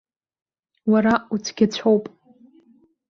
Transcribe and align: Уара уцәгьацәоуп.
Уара 0.91 1.13
уцәгьацәоуп. 1.33 2.05